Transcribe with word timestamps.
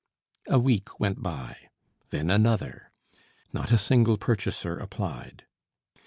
A 0.47 0.57
week 0.57 0.99
went 0.99 1.21
by, 1.21 1.69
then 2.09 2.31
another; 2.31 2.91
not 3.53 3.71
a 3.71 3.77
single 3.77 4.17
purchaser 4.17 4.79
applied. 4.79 5.45